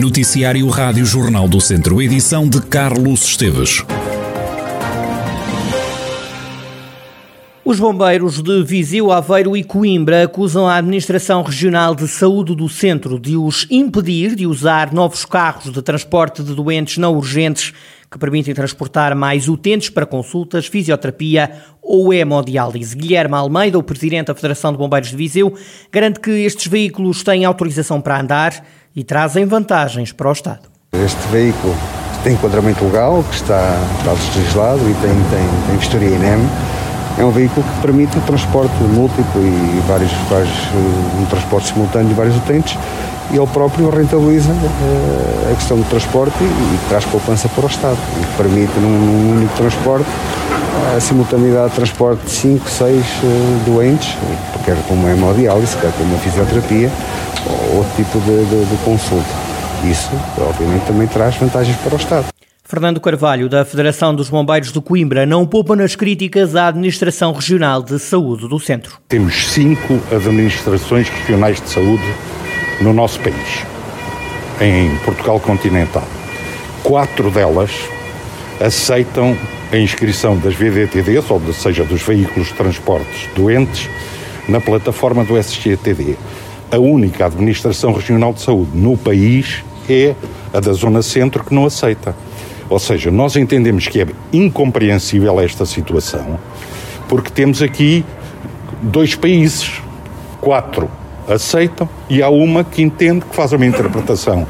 [0.00, 3.84] Noticiário Rádio Jornal do Centro, edição de Carlos Esteves.
[7.62, 13.20] Os bombeiros de Viseu, Aveiro e Coimbra acusam a Administração Regional de Saúde do Centro
[13.20, 17.74] de os impedir de usar novos carros de transporte de doentes não urgentes
[18.10, 21.50] que permitem transportar mais utentes para consultas, fisioterapia
[21.80, 22.96] ou hemodiálise.
[22.96, 25.54] Guilherme Almeida, o presidente da Federação de Bombeiros de Viseu,
[25.92, 28.64] garante que estes veículos têm autorização para andar
[28.96, 30.68] e trazem vantagens para o Estado.
[30.92, 31.74] Este veículo
[32.24, 36.40] tem enquadramento legal, que está, está legislado e tem, tem, tem vistoria INEM
[37.18, 40.50] é um veículo que permite o transporte múltiplo e vários, vários
[41.20, 42.78] um transporte simultâneo de vários utentes
[43.32, 47.68] e ele próprio rentabiliza uh, a questão do transporte e, e, traz poupança para o
[47.68, 50.08] Estado e permite num, num único transporte
[50.96, 53.06] a simultaneidade de transporte de 5, 6 uh,
[53.66, 54.16] doentes,
[54.64, 56.90] quer com uma hemodiálise, quer com uma fisioterapia
[57.46, 59.28] ou outro tipo de, de, de consulta.
[59.84, 62.26] Isso, obviamente, também traz vantagens para o Estado.
[62.64, 67.82] Fernando Carvalho, da Federação dos Bombeiros de Coimbra, não poupa nas críticas à Administração Regional
[67.82, 68.98] de Saúde do Centro.
[69.08, 72.04] Temos cinco administrações regionais de saúde
[72.80, 73.64] no nosso país,
[74.60, 76.06] em Portugal continental.
[76.82, 77.70] Quatro delas
[78.58, 79.36] aceitam
[79.72, 83.88] a inscrição das VDTDs, ou seja, dos veículos de transportes doentes,
[84.48, 86.16] na plataforma do SGTD.
[86.72, 90.14] A única administração regional de saúde no país é
[90.52, 92.14] a da Zona Centro que não aceita.
[92.68, 96.38] Ou seja, nós entendemos que é incompreensível esta situação,
[97.08, 98.04] porque temos aqui
[98.82, 99.82] dois países,
[100.40, 100.88] quatro
[101.30, 104.46] aceitam e há uma que entende que faz uma interpretação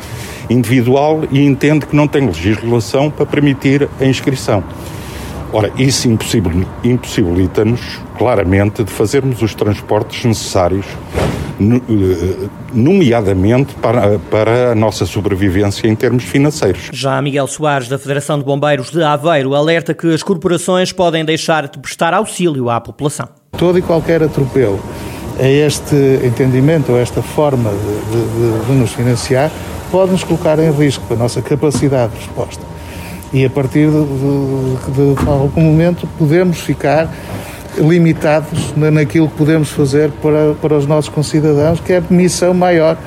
[0.49, 4.65] individual e entende que não tem legislação para permitir a inscrição.
[5.53, 6.09] Ora, isso
[6.85, 7.81] impossibilita-nos
[8.17, 10.87] claramente de fazermos os transportes necessários
[11.61, 16.89] eh, nomeadamente para, para a nossa sobrevivência em termos financeiros.
[16.93, 21.69] Já Miguel Soares, da Federação de Bombeiros de Aveiro, alerta que as corporações podem deixar
[21.69, 23.29] de prestar auxílio à população.
[23.59, 24.81] Todo e qualquer atropelo
[25.41, 29.51] a este entendimento, a esta forma de, de, de nos financiar,
[29.91, 32.63] pode nos colocar em risco a nossa capacidade de resposta.
[33.33, 37.09] E a partir de, de, de algum momento podemos ficar
[37.79, 42.99] limitados naquilo que podemos fazer para, para os nossos concidadãos, que é a missão maior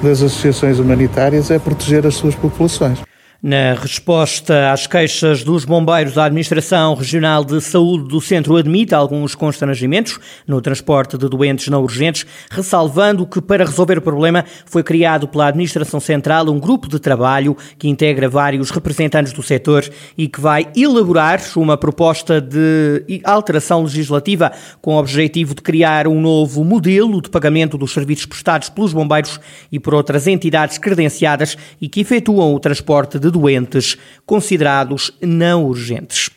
[0.00, 3.00] das associações humanitárias, é proteger as suas populações.
[3.44, 9.34] Na resposta às queixas dos bombeiros, a Administração Regional de Saúde do Centro admite alguns
[9.34, 15.26] constrangimentos no transporte de doentes não urgentes, ressalvando que para resolver o problema foi criado
[15.26, 20.40] pela Administração Central um grupo de trabalho que integra vários representantes do setor e que
[20.40, 27.20] vai elaborar uma proposta de alteração legislativa com o objetivo de criar um novo modelo
[27.20, 29.40] de pagamento dos serviços prestados pelos bombeiros
[29.72, 36.30] e por outras entidades credenciadas e que efetuam o transporte de doentes considerados não urgentes.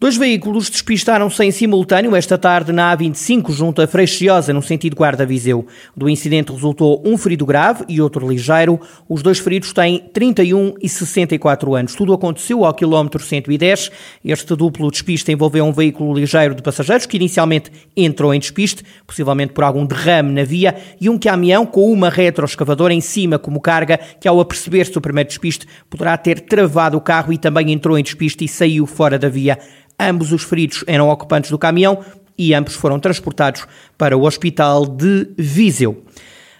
[0.00, 5.66] Dois veículos despistaram-se em simultâneo esta tarde na A25, junto a Freixiosa, no sentido Guarda-Viseu.
[5.96, 8.80] Do incidente resultou um ferido grave e outro ligeiro.
[9.08, 11.96] Os dois feridos têm 31 e 64 anos.
[11.96, 13.90] Tudo aconteceu ao quilómetro 110.
[14.24, 19.52] Este duplo despiste envolveu um veículo ligeiro de passageiros que inicialmente entrou em despiste, possivelmente
[19.52, 23.98] por algum derrame na via, e um caminhão com uma retroescavadora em cima como carga,
[24.20, 28.02] que ao aperceber-se do primeiro despiste poderá ter travado o carro e também entrou em
[28.04, 29.58] despiste e saiu fora da via.
[29.98, 32.04] Ambos os feridos eram ocupantes do caminhão
[32.38, 33.66] e ambos foram transportados
[33.96, 36.04] para o Hospital de Viseu.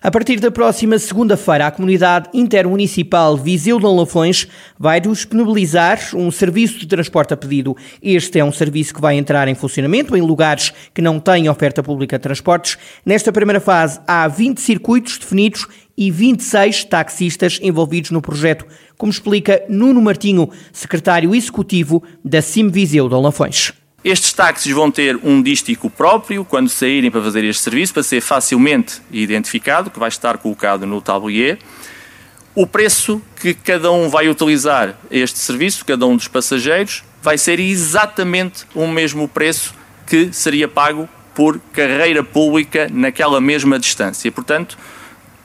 [0.00, 4.46] A partir da próxima segunda-feira, a comunidade intermunicipal Viseu de Lafões
[4.78, 7.76] vai disponibilizar um serviço de transporte a pedido.
[8.00, 11.82] Este é um serviço que vai entrar em funcionamento em lugares que não têm oferta
[11.82, 12.78] pública de transportes.
[13.04, 15.66] Nesta primeira fase, há 20 circuitos definidos
[15.96, 18.64] e 26 taxistas envolvidos no projeto,
[18.98, 23.72] como explica Nuno Martinho, secretário executivo da Sim Viseu de Lafões.
[24.04, 28.20] Estes táxis vão ter um dístico próprio quando saírem para fazer este serviço, para ser
[28.20, 31.58] facilmente identificado, que vai estar colocado no tablier.
[32.54, 37.60] O preço que cada um vai utilizar este serviço, cada um dos passageiros, vai ser
[37.60, 39.74] exatamente o mesmo preço
[40.06, 44.30] que seria pago por carreira pública naquela mesma distância.
[44.32, 44.76] Portanto,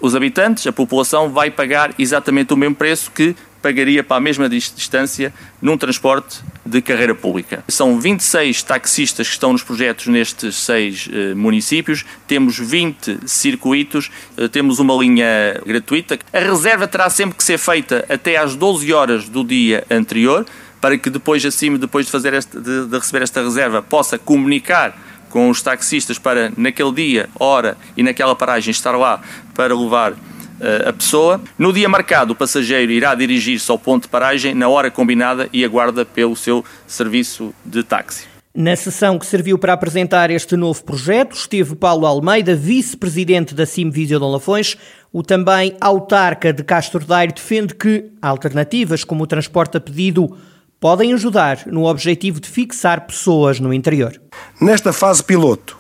[0.04, 4.50] os habitantes, a população, vai pagar exatamente o mesmo preço que pagaria para a mesma
[4.50, 7.64] distância num transporte de carreira pública.
[7.70, 14.50] São 26 taxistas que estão nos projetos nestes seis eh, municípios, temos 20 circuitos, eh,
[14.50, 16.20] temos uma linha gratuita.
[16.34, 20.46] A reserva terá sempre que ser feita até às 12 horas do dia anterior,
[20.82, 25.00] para que depois, acima, depois de, fazer este, de, de receber esta reserva, possa comunicar
[25.34, 29.20] com os taxistas para, naquele dia, hora e naquela paragem, estar lá
[29.56, 31.42] para levar uh, a pessoa.
[31.58, 35.66] No dia marcado, o passageiro irá dirigir-se ao ponto de paragem na hora combinada e
[35.66, 38.28] aguarda pelo seu serviço de táxi.
[38.54, 43.90] Na sessão que serviu para apresentar este novo projeto, esteve Paulo Almeida, vice-presidente da CIM
[43.90, 44.78] Viseu de Lafões.
[45.12, 50.38] O também autarca de Castro Daire defende que alternativas como o transporte a pedido
[50.84, 54.20] podem ajudar no objetivo de fixar pessoas no interior.
[54.60, 55.78] Nesta fase piloto,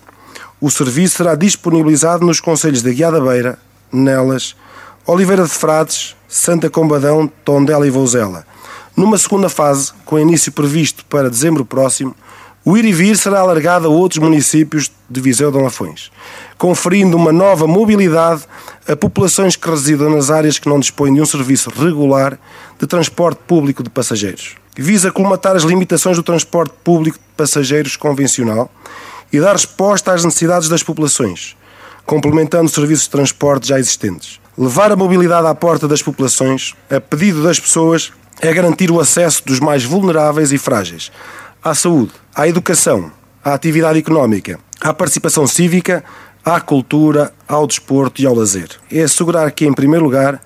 [0.61, 3.59] o serviço será disponibilizado nos conselhos de Guiada Beira,
[3.91, 4.55] Nelas,
[5.05, 8.47] Oliveira de Frades, Santa Combadão, Tondela e Vouzela.
[8.95, 12.15] Numa segunda fase, com início previsto para dezembro próximo,
[12.63, 16.13] o ir e vir será alargado a outros municípios de Viseu de Lafões,
[16.57, 18.43] conferindo uma nova mobilidade
[18.87, 22.39] a populações que residam nas áreas que não dispõem de um serviço regular
[22.79, 24.62] de transporte público de passageiros.
[24.75, 28.71] Visa colmatar as limitações do transporte público de passageiros convencional
[29.31, 31.55] e dar resposta às necessidades das populações,
[32.05, 34.39] complementando os serviços de transporte já existentes.
[34.57, 38.11] Levar a mobilidade à porta das populações, a pedido das pessoas,
[38.41, 41.11] é garantir o acesso dos mais vulneráveis e frágeis
[41.63, 43.09] à saúde, à educação,
[43.43, 46.03] à atividade económica, à participação cívica,
[46.43, 48.69] à cultura, ao desporto e ao lazer.
[48.91, 50.41] É assegurar que, em primeiro lugar,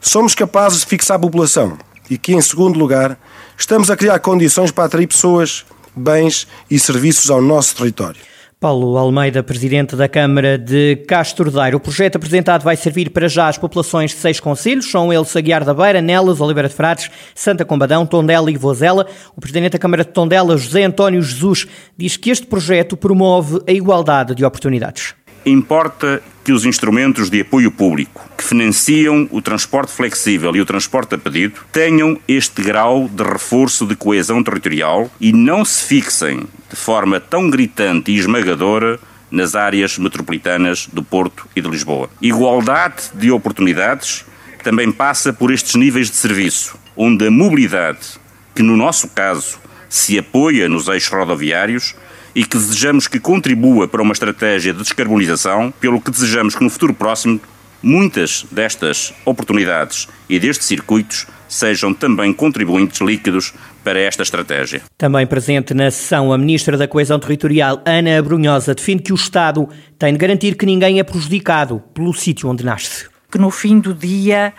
[0.00, 1.76] somos capazes de fixar a população
[2.10, 3.16] e que, em segundo lugar,
[3.56, 5.64] estamos a criar condições para atrair pessoas,
[5.94, 8.20] bens e serviços ao nosso território.
[8.60, 11.74] Paulo Almeida, presidente da Câmara de Castro Daire.
[11.74, 15.64] O projeto apresentado vai servir para já as populações de seis conselhos, são eles Aguiar
[15.64, 19.06] da Beira, Nelas, Oliveira de Frades, Santa Combadão, Tondela e Vozela.
[19.34, 21.66] O presidente da Câmara de Tondela, José António Jesus,
[21.96, 25.14] diz que este projeto promove a igualdade de oportunidades.
[25.44, 31.14] Importa que os instrumentos de apoio público que financiam o transporte flexível e o transporte
[31.14, 36.76] a pedido tenham este grau de reforço de coesão territorial e não se fixem de
[36.76, 38.98] forma tão gritante e esmagadora
[39.30, 42.10] nas áreas metropolitanas do Porto e de Lisboa.
[42.20, 44.24] Igualdade de oportunidades
[44.62, 48.18] também passa por estes níveis de serviço, onde a mobilidade,
[48.54, 49.58] que no nosso caso
[49.88, 51.94] se apoia nos eixos rodoviários,
[52.34, 56.70] e que desejamos que contribua para uma estratégia de descarbonização, pelo que desejamos que no
[56.70, 57.40] futuro próximo
[57.82, 64.82] muitas destas oportunidades e destes circuitos sejam também contribuintes líquidos para esta estratégia.
[64.96, 69.68] Também presente na sessão, a Ministra da Coesão Territorial, Ana Abrunhosa, defende que o Estado
[69.98, 73.08] tem de garantir que ninguém é prejudicado pelo sítio onde nasce.
[73.30, 74.52] Que no fim do dia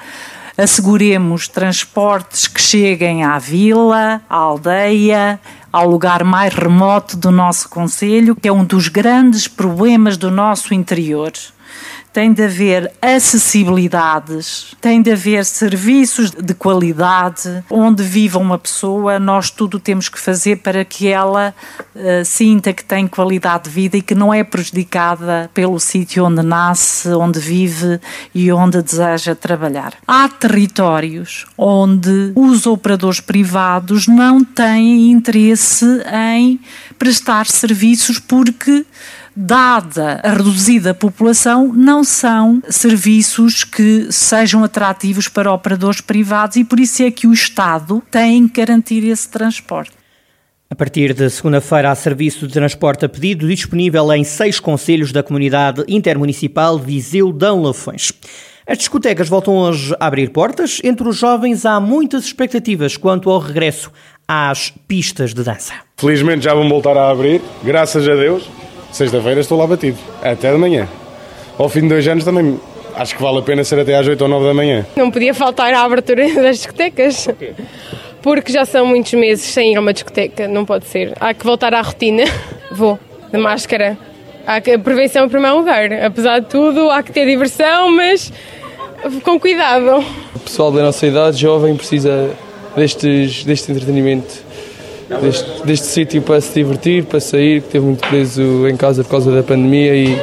[0.58, 5.40] asseguremos transportes que cheguem à vila, à aldeia,
[5.72, 10.74] ao lugar mais remoto do nosso Conselho, que é um dos grandes problemas do nosso
[10.74, 11.32] interior
[12.14, 19.50] tem de haver acessibilidades, tem de haver serviços de qualidade, onde viva uma pessoa, nós
[19.50, 21.54] tudo temos que fazer para que ela
[21.96, 26.42] uh, sinta que tem qualidade de vida e que não é prejudicada pelo sítio onde
[26.42, 28.00] nasce, onde vive
[28.36, 29.94] e onde deseja trabalhar.
[30.06, 36.60] Há territórios onde os operadores privados não têm interesse em
[37.00, 38.86] prestar serviços porque
[39.36, 46.80] dada a reduzida população, não são serviços que sejam atrativos para operadores privados e por
[46.80, 49.92] isso é que o Estado tem que garantir esse transporte.
[50.70, 55.22] A partir de segunda-feira há serviço de transporte a pedido disponível em seis conselhos da
[55.22, 58.14] comunidade intermunicipal Viseu-Dão Lafões.
[58.66, 60.80] As discotecas voltam hoje a abrir portas.
[60.82, 63.92] Entre os jovens há muitas expectativas quanto ao regresso
[64.26, 65.74] às pistas de dança.
[65.98, 68.50] Felizmente já vão voltar a abrir, graças a Deus.
[68.92, 70.88] Sexta-feira estou lá batido, até de manhã.
[71.58, 72.60] Ao fim de dois anos também
[72.96, 74.86] acho que vale a pena ser até às 8 ou 9 da manhã.
[74.96, 77.30] Não podia faltar a abertura das discotecas.
[78.22, 81.14] Porque já são muitos meses sem ir a uma discoteca, não pode ser.
[81.20, 82.24] Há que voltar à rotina.
[82.72, 83.00] Vou,
[83.32, 83.98] de máscara.
[84.46, 85.92] Há que, a prevenção em primeiro lugar.
[86.04, 88.32] Apesar de tudo, há que ter diversão, mas
[89.24, 90.06] com cuidado.
[90.36, 92.32] O pessoal da nossa idade, jovem, precisa
[92.76, 94.51] destes, deste entretenimento
[95.20, 99.12] deste, deste sítio para se divertir, para sair, que esteve muito preso em casa por
[99.12, 100.18] causa da pandemia e,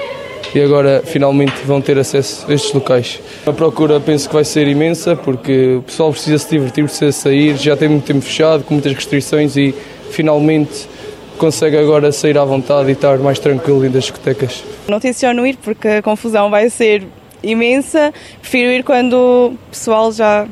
[0.54, 3.20] e agora finalmente vão ter acesso a estes locais.
[3.46, 7.56] A procura penso que vai ser imensa porque o pessoal precisa se divertir, precisa sair,
[7.56, 9.74] já tem muito tempo fechado, com muitas restrições e
[10.10, 10.88] finalmente
[11.36, 14.64] consegue agora sair à vontade e estar mais tranquilo em das discotecas.
[14.88, 17.06] Não tenciono ir porque a confusão vai ser
[17.42, 20.48] imensa, prefiro ir quando o pessoal já,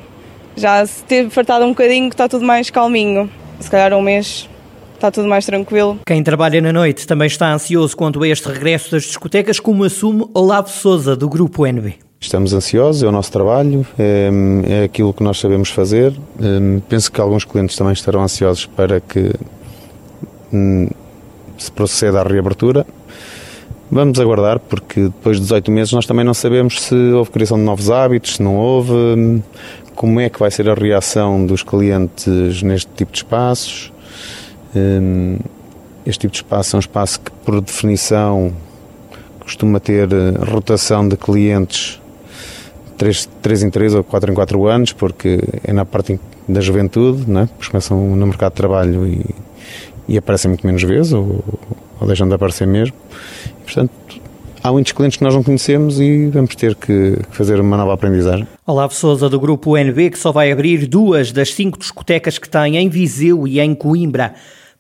[0.55, 3.29] já se teve fartado um bocadinho, que está tudo mais calminho
[3.61, 4.49] se calhar um mês
[4.95, 5.99] está tudo mais tranquilo.
[6.07, 10.27] Quem trabalha na noite também está ansioso quanto a este regresso das discotecas, como assume
[10.35, 11.95] Olavo Souza, do Grupo NB.
[12.19, 14.31] Estamos ansiosos, é o nosso trabalho, é,
[14.69, 16.13] é aquilo que nós sabemos fazer.
[16.41, 19.33] É, penso que alguns clientes também estarão ansiosos para que
[20.53, 20.89] hum,
[21.59, 22.87] se proceda à reabertura.
[23.89, 27.63] Vamos aguardar, porque depois de 18 meses nós também não sabemos se houve criação de
[27.63, 28.93] novos hábitos, se não houve,
[29.97, 33.91] como é que vai ser a reação dos clientes neste tipo de espaços.
[34.75, 35.39] Hum,
[36.05, 38.53] este tipo de espaço é um espaço que, por definição,
[39.41, 42.01] costuma ter eh, rotação de clientes
[42.99, 47.29] 3, 3 em 3 ou 4 em 4 anos, porque é na parte da juventude,
[47.29, 47.47] não é?
[47.47, 49.25] Porque começam no mercado de trabalho e,
[50.07, 51.43] e aparecem muito menos vezes, ou,
[51.99, 52.95] ou deixam de aparecer mesmo.
[53.47, 53.93] E, portanto,
[54.67, 58.47] há muitos clientes que nós não conhecemos e vamos ter que fazer uma nova aprendizagem.
[58.67, 62.77] Olavo Souza, do grupo NB, que só vai abrir duas das cinco discotecas que tem
[62.77, 64.35] em Viseu e em Coimbra.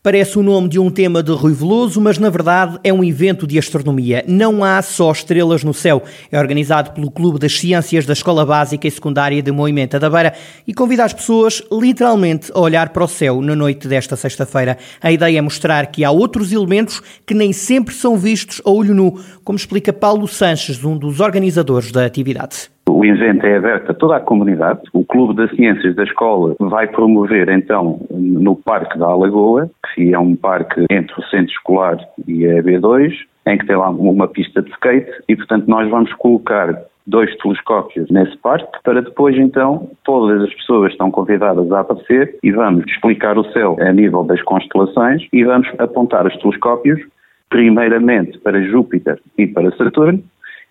[0.06, 3.44] Parece o nome de um tema de Rui Veloso, mas na verdade é um evento
[3.44, 4.24] de astronomia.
[4.28, 6.00] Não há só estrelas no céu.
[6.30, 10.32] É organizado pelo Clube das Ciências da Escola Básica e Secundária de Moimenta da Beira
[10.64, 14.78] e convida as pessoas literalmente a olhar para o céu na noite desta sexta-feira.
[15.02, 18.94] A ideia é mostrar que há outros elementos que nem sempre são vistos a olho
[18.94, 22.75] nu, como explica Paulo Sanches, um dos organizadores da atividade.
[22.88, 24.80] O evento é aberto a toda a comunidade.
[24.92, 30.18] O Clube das Ciências da Escola vai promover, então, no Parque da Alagoa, que é
[30.18, 33.12] um parque entre o Centro Escolar e a B2,
[33.46, 38.10] em que tem lá uma pista de skate, e, portanto, nós vamos colocar dois telescópios
[38.10, 43.38] nesse parque, para depois então todas as pessoas estão convidadas a aparecer e vamos explicar
[43.38, 47.00] o céu a nível das constelações e vamos apontar os telescópios
[47.48, 50.20] primeiramente para Júpiter e para Saturno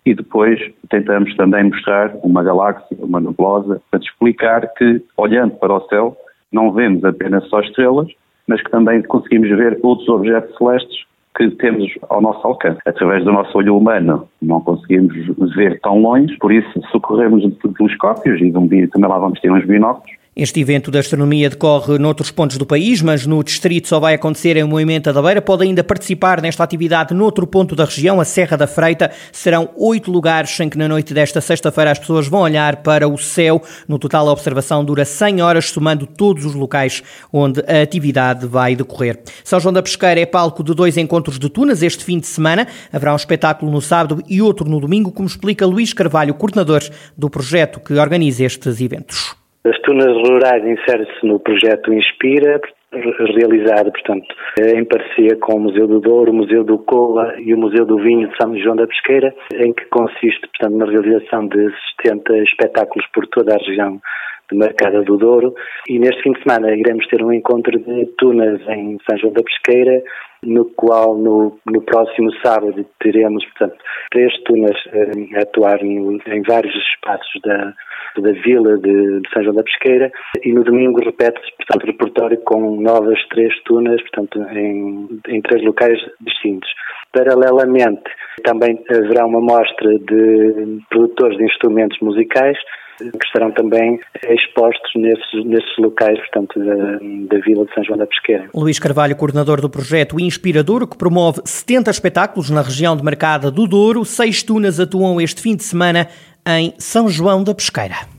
[0.06, 5.88] e depois tentamos também mostrar uma galáxia, uma nebulosa, para explicar que, olhando para o
[5.88, 6.16] céu,
[6.52, 8.08] não vemos apenas só estrelas,
[8.46, 11.04] mas que também conseguimos ver outros objetos celestes
[11.36, 12.78] que temos ao nosso alcance.
[12.86, 15.12] Através do nosso olho humano não conseguimos
[15.54, 19.50] ver tão longe, por isso socorremos de telescópios e de um, também lá vamos ter
[19.50, 23.98] uns binóculos este evento da astronomia decorre noutros pontos do país, mas no distrito só
[23.98, 25.40] vai acontecer em Moimenta da Beira.
[25.40, 29.10] Pode ainda participar nesta atividade noutro ponto da região, a Serra da Freita.
[29.32, 33.16] Serão oito lugares em que na noite desta sexta-feira as pessoas vão olhar para o
[33.16, 33.62] céu.
[33.88, 37.02] No total, a observação dura 100 horas, somando todos os locais
[37.32, 39.18] onde a atividade vai decorrer.
[39.42, 42.68] São João da Pesqueira é palco de dois encontros de tunas este fim de semana.
[42.92, 46.82] Haverá um espetáculo no sábado e outro no domingo, como explica Luís Carvalho, coordenador
[47.16, 49.45] do projeto que organiza estes eventos.
[49.66, 52.60] As Tunas Rurais insere-se no projeto Inspira,
[52.92, 54.26] realizado, portanto,
[54.60, 57.98] em parceria com o Museu do Douro, o Museu do Cola e o Museu do
[57.98, 61.68] Vinho de São João da Pesqueira, em que consiste, portanto, na realização de
[62.00, 64.00] 70 espetáculos por toda a região
[64.50, 65.54] de Marcada do Douro.
[65.88, 69.42] E neste fim de semana iremos ter um encontro de tunas em São João da
[69.42, 70.02] Pesqueira,
[70.42, 73.76] no qual no, no próximo sábado teremos, portanto,
[74.10, 77.74] três tunas eh, a atuar no, em vários espaços da,
[78.20, 80.10] da vila de, de, São João da Pesqueira
[80.44, 85.64] e no domingo repete-se, portanto, o repertório com novas três tunas, portanto, em, em três
[85.64, 86.70] locais distintos.
[87.12, 88.04] Paralelamente,
[88.44, 92.58] também haverá uma mostra de produtores de instrumentos musicais
[92.98, 98.06] que estarão também expostos nesses, nesses locais, portanto, da, da Vila de São João da
[98.06, 98.48] Pesqueira.
[98.54, 103.66] Luís Carvalho, coordenador do projeto Inspirador, que promove 70 espetáculos na região de Mercada do
[103.66, 104.04] Douro.
[104.04, 106.08] Seis tunas atuam este fim de semana
[106.46, 108.15] em São João da Pesqueira.